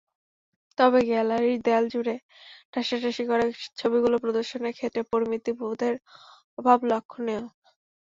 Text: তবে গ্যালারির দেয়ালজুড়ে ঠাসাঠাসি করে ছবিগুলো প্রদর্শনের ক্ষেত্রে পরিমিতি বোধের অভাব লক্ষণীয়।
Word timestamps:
তবে 0.77 0.99
গ্যালারির 1.09 1.59
দেয়ালজুড়ে 1.65 2.15
ঠাসাঠাসি 2.73 3.23
করে 3.29 3.45
ছবিগুলো 3.79 4.15
প্রদর্শনের 4.23 4.73
ক্ষেত্রে 4.77 5.01
পরিমিতি 5.11 5.51
বোধের 5.59 5.95
অভাব 6.57 6.79
লক্ষণীয়। 6.91 7.43